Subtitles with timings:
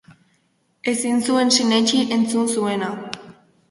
[0.93, 2.95] Ezin zuen sinetsi entzun zuena.